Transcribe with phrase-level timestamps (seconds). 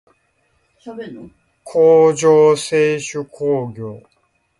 [1.61, 4.01] 工場制手工業